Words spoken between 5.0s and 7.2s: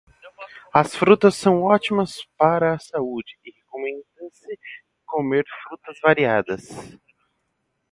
comer frutas variadas.